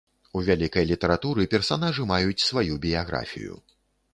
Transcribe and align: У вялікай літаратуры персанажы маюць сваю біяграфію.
У 0.37 0.41
вялікай 0.45 0.87
літаратуры 0.91 1.45
персанажы 1.53 2.07
маюць 2.13 2.45
сваю 2.47 2.81
біяграфію. 2.87 3.53